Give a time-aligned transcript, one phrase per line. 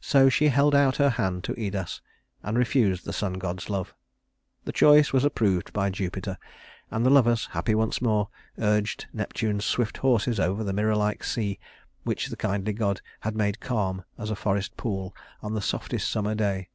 [0.00, 2.00] So she held out her hand to Idas,
[2.42, 3.94] and refused the sun god's love.
[4.64, 6.38] This choice was approved by Jupiter,
[6.90, 11.58] and the lovers, happy once more, urged Neptune's swift horses over the mirror like sea,
[12.04, 16.34] which the kindly god had made calm as a forest pool on the softest summer
[16.34, 16.70] day.